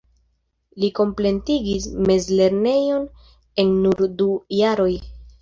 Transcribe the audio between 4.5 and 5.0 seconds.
jaroj.